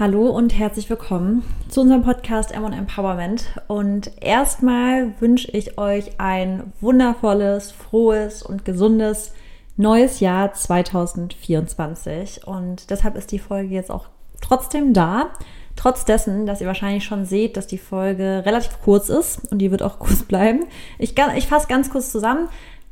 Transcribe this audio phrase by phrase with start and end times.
[0.00, 3.46] Hallo und herzlich willkommen zu unserem Podcast M Empowerment.
[3.66, 9.32] Und erstmal wünsche ich euch ein wundervolles, frohes und gesundes
[9.76, 12.46] neues Jahr 2024.
[12.46, 14.06] Und deshalb ist die Folge jetzt auch
[14.40, 15.30] trotzdem da.
[15.74, 19.72] Trotz dessen, dass ihr wahrscheinlich schon seht, dass die Folge relativ kurz ist und die
[19.72, 20.66] wird auch kurz bleiben.
[21.00, 22.48] Ich, ich fasse ganz kurz zusammen.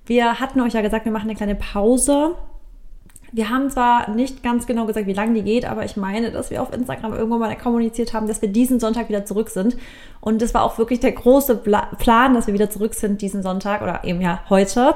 [0.06, 2.34] Wir hatten euch ja gesagt, wir machen eine kleine Pause
[3.36, 6.50] wir haben zwar nicht ganz genau gesagt, wie lange die geht, aber ich meine, dass
[6.50, 9.76] wir auf Instagram irgendwann mal kommuniziert haben, dass wir diesen Sonntag wieder zurück sind.
[10.22, 13.82] Und das war auch wirklich der große Plan, dass wir wieder zurück sind diesen Sonntag
[13.82, 14.94] oder eben ja heute.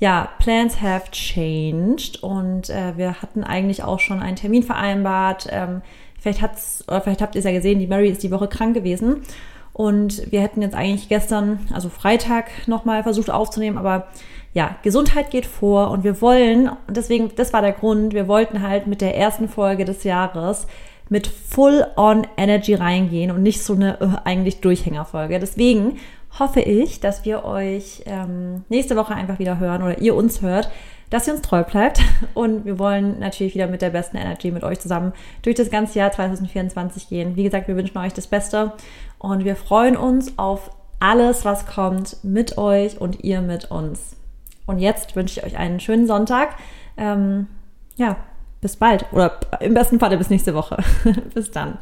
[0.00, 5.46] Ja, Plans have changed und äh, wir hatten eigentlich auch schon einen Termin vereinbart.
[5.52, 5.82] Ähm,
[6.18, 8.74] vielleicht hat's, oder vielleicht habt ihr es ja gesehen, die Mary ist die Woche krank
[8.74, 9.22] gewesen.
[9.72, 14.08] Und wir hätten jetzt eigentlich gestern, also Freitag, nochmal versucht aufzunehmen, aber
[14.52, 18.86] ja, Gesundheit geht vor und wir wollen, deswegen, das war der Grund, wir wollten halt
[18.86, 20.66] mit der ersten Folge des Jahres
[21.08, 25.38] mit Full-on Energy reingehen und nicht so eine äh, eigentlich Durchhängerfolge.
[25.38, 25.98] Deswegen
[26.38, 30.70] hoffe ich, dass wir euch ähm, nächste Woche einfach wieder hören oder ihr uns hört,
[31.10, 32.00] dass ihr uns treu bleibt.
[32.34, 35.98] Und wir wollen natürlich wieder mit der besten Energy mit euch zusammen durch das ganze
[35.98, 37.34] Jahr 2024 gehen.
[37.34, 38.72] Wie gesagt, wir wünschen euch das Beste
[39.18, 44.19] und wir freuen uns auf alles, was kommt mit euch und ihr mit uns.
[44.66, 46.56] Und jetzt wünsche ich euch einen schönen Sonntag.
[46.96, 47.46] Ähm,
[47.96, 48.16] ja,
[48.60, 50.82] bis bald oder im besten Falle bis nächste Woche.
[51.34, 51.78] bis dann.